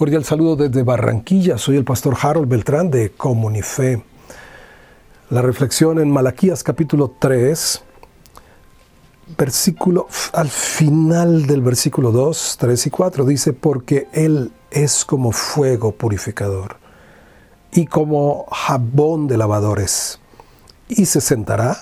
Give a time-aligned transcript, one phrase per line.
[0.00, 1.58] Cordial saludo desde Barranquilla.
[1.58, 4.02] Soy el pastor Harold Beltrán de Comunife.
[5.28, 7.82] La reflexión en Malaquías capítulo 3,
[9.36, 15.92] versículo al final del versículo 2, 3 y 4 dice, porque Él es como fuego
[15.92, 16.78] purificador
[17.70, 20.18] y como jabón de lavadores,
[20.88, 21.76] y se sentará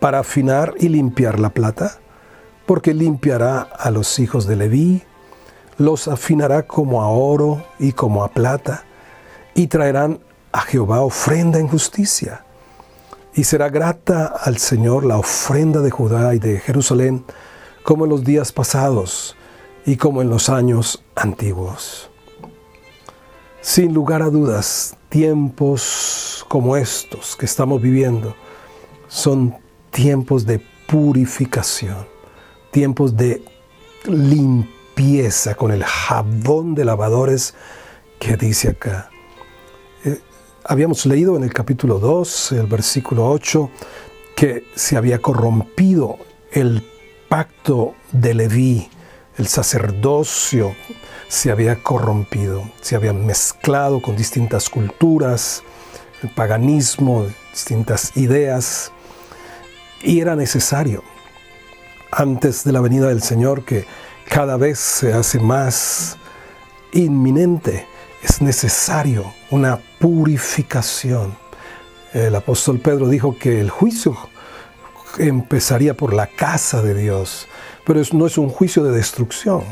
[0.00, 1.98] para afinar y limpiar la plata,
[2.64, 5.02] porque limpiará a los hijos de Leví,
[5.80, 8.84] los afinará como a oro y como a plata,
[9.54, 10.20] y traerán
[10.52, 12.44] a Jehová ofrenda en justicia.
[13.34, 17.24] Y será grata al Señor la ofrenda de Judá y de Jerusalén,
[17.82, 19.36] como en los días pasados
[19.86, 22.10] y como en los años antiguos.
[23.62, 28.34] Sin lugar a dudas, tiempos como estos que estamos viviendo
[29.08, 29.56] son
[29.90, 32.06] tiempos de purificación,
[32.70, 33.42] tiempos de
[34.04, 34.79] limpieza
[35.56, 37.54] con el jabón de lavadores
[38.18, 39.08] que dice acá.
[40.04, 40.20] Eh,
[40.62, 43.70] habíamos leído en el capítulo 2, el versículo 8,
[44.36, 46.18] que se había corrompido
[46.52, 46.86] el
[47.30, 48.90] pacto de Leví,
[49.38, 50.74] el sacerdocio
[51.28, 55.62] se había corrompido, se había mezclado con distintas culturas,
[56.22, 58.92] el paganismo, distintas ideas,
[60.02, 61.02] y era necesario,
[62.10, 63.86] antes de la venida del Señor, que
[64.28, 66.16] cada vez se hace más
[66.92, 67.86] inminente.
[68.22, 71.36] Es necesario una purificación.
[72.12, 74.16] El apóstol Pedro dijo que el juicio
[75.18, 77.48] empezaría por la casa de Dios,
[77.84, 79.64] pero no es un juicio de destrucción,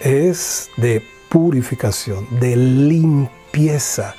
[0.00, 4.14] es de purificación, de limpieza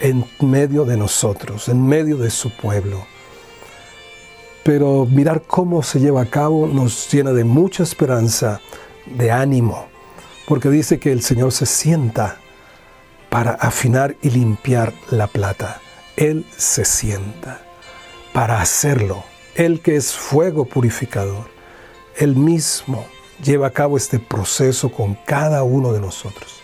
[0.00, 3.06] en medio de nosotros, en medio de su pueblo
[4.68, 8.60] pero mirar cómo se lleva a cabo nos llena de mucha esperanza,
[9.06, 9.86] de ánimo,
[10.46, 12.36] porque dice que el Señor se sienta
[13.30, 15.80] para afinar y limpiar la plata.
[16.16, 17.62] Él se sienta
[18.34, 19.24] para hacerlo.
[19.54, 21.46] Él que es fuego purificador,
[22.14, 23.06] Él mismo
[23.42, 26.60] lleva a cabo este proceso con cada uno de nosotros.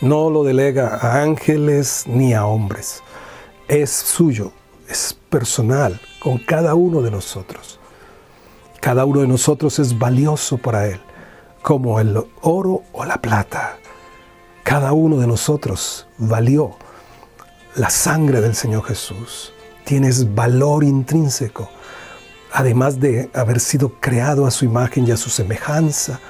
[0.00, 3.02] No lo delega a ángeles ni a hombres.
[3.66, 4.52] Es suyo,
[4.94, 7.80] es personal, con cada uno de nosotros.
[8.80, 11.00] Cada uno de nosotros es valioso para Él,
[11.62, 13.76] como el oro o la plata.
[14.62, 16.76] Cada uno de nosotros valió
[17.74, 19.52] la sangre del Señor Jesús.
[19.84, 21.68] Tienes valor intrínseco,
[22.52, 26.20] además de haber sido creado a su imagen y a su semejanza,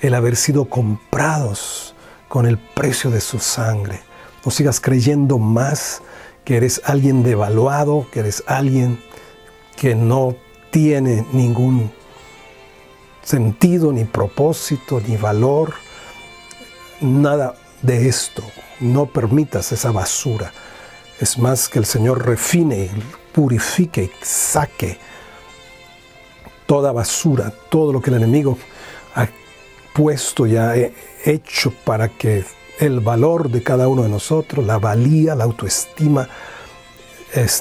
[0.00, 1.94] el haber sido comprados
[2.28, 4.00] con el precio de su sangre.
[4.44, 6.02] No sigas creyendo más
[6.44, 9.02] que eres alguien devaluado, que eres alguien
[9.76, 10.36] que no
[10.70, 11.90] tiene ningún
[13.22, 15.74] sentido, ni propósito, ni valor,
[17.00, 18.42] nada de esto.
[18.80, 20.52] No permitas esa basura.
[21.20, 22.90] Es más que el Señor refine,
[23.32, 24.98] purifique y saque
[26.66, 28.56] toda basura, todo lo que el enemigo
[29.14, 29.28] ha
[29.92, 30.74] puesto ya
[31.24, 32.44] hecho para que
[32.80, 36.28] el valor de cada uno de nosotros, la valía, la autoestima,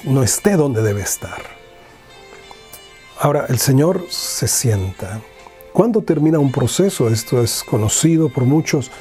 [0.06, 1.42] no esté donde debe estar.
[3.20, 5.20] Ahora, el Señor se sienta.
[5.74, 7.10] ¿Cuándo termina un proceso?
[7.10, 8.92] Esto es conocido por muchos.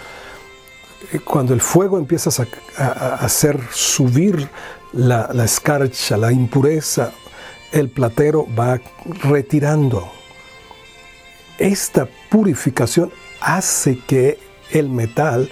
[1.12, 2.30] Eh, cuando el fuego empieza
[2.76, 4.48] a, hacer subir
[4.92, 7.12] la, la escarcha, la impureza,
[7.70, 8.80] el platero va
[9.22, 10.10] retirando.
[11.58, 14.38] Esta purificación hace que
[14.72, 15.48] el metal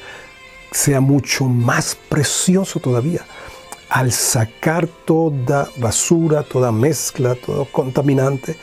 [0.76, 3.24] sea mucho más precioso todavía
[3.88, 8.56] al sacar toda basura, toda mezcla, todo contaminante,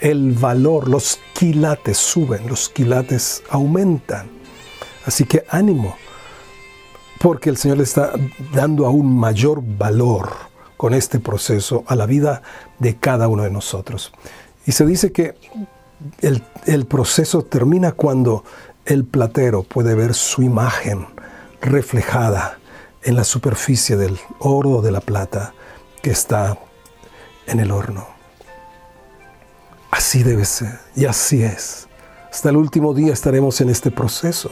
[0.00, 4.28] el valor, los quilates suben, los quilates aumentan.
[5.06, 5.96] Así que ánimo,
[7.20, 8.12] porque el Señor le está
[8.52, 10.30] dando aún mayor valor
[10.76, 12.42] con este proceso a la vida
[12.78, 14.12] de cada uno de nosotros.
[14.66, 15.34] Y se dice que
[16.20, 18.44] el, el proceso termina cuando
[18.84, 21.13] el platero puede ver su imagen
[21.64, 22.58] reflejada
[23.02, 25.54] en la superficie del oro o de la plata
[26.02, 26.58] que está
[27.46, 28.06] en el horno.
[29.90, 31.88] Así debe ser y así es.
[32.30, 34.50] Hasta el último día estaremos en este proceso,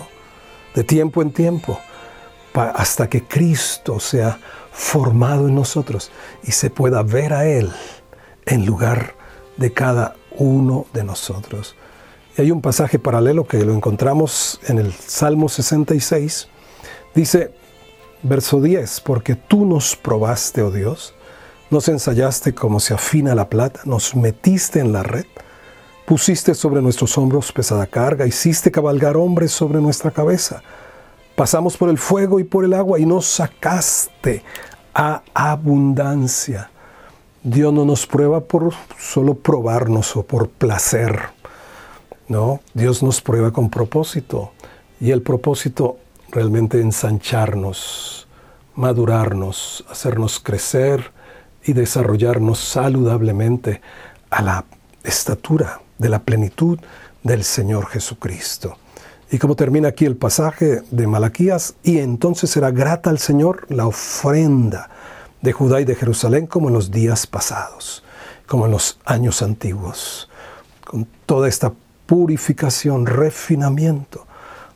[0.75, 1.79] de tiempo en tiempo,
[2.55, 4.39] hasta que Cristo sea
[4.71, 6.11] formado en nosotros
[6.43, 7.73] y se pueda ver a Él
[8.47, 9.15] en lugar
[9.57, 11.77] de cada uno de nosotros.
[12.37, 16.49] Y hay un pasaje paralelo que lo encontramos en el Salmo 66.
[17.15, 17.53] Dice,
[18.25, 21.13] Verso 10, porque tú nos probaste, oh Dios,
[21.71, 25.25] nos ensayaste como se afina la plata, nos metiste en la red,
[26.07, 30.63] pusiste sobre nuestros hombros pesada carga, hiciste cabalgar hombres sobre nuestra cabeza.
[31.35, 34.45] Pasamos por el fuego y por el agua y nos sacaste
[34.95, 36.71] a abundancia.
[37.43, 41.19] Dios no nos prueba por solo probarnos o por placer.
[42.29, 44.53] No, Dios nos prueba con propósito.
[45.01, 45.97] Y el propósito
[46.33, 48.27] realmente ensancharnos,
[48.75, 51.13] madurarnos, hacernos crecer
[51.63, 53.83] y desarrollarnos saludablemente
[54.31, 54.65] a la
[55.05, 56.79] estatura de la plenitud
[57.23, 58.79] del Señor Jesucristo.
[59.31, 63.87] Y como termina aquí el pasaje de Malaquías, y entonces será grata al Señor la
[63.87, 64.91] ofrenda
[65.43, 68.03] de Judá y de Jerusalén como en los días pasados,
[68.47, 70.31] como en los años antiguos,
[70.85, 71.73] con toda esta
[72.07, 74.27] purificación, refinamiento.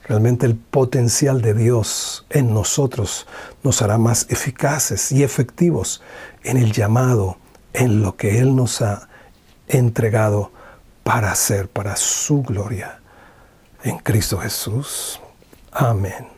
[0.07, 3.27] Realmente el potencial de Dios en nosotros
[3.65, 6.01] nos hará más eficaces y efectivos
[6.45, 7.39] en el llamado,
[7.73, 9.09] en lo que Él nos ha
[9.67, 10.53] entregado
[11.03, 13.01] para hacer, para su gloria
[13.83, 15.21] en Cristo Jesús.
[15.73, 16.36] Amén.